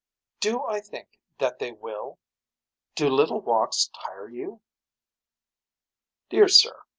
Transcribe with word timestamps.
Do 0.39 0.63
I 0.63 0.79
think 0.79 1.19
that 1.37 1.59
they 1.59 1.71
will. 1.71 2.17
Do 2.95 3.07
little 3.07 3.39
walks 3.39 3.91
tire 3.93 4.27
you. 4.27 4.59
Dear 6.31 6.47
Sir. 6.47 6.85